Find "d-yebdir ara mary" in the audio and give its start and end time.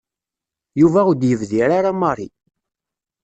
1.17-2.29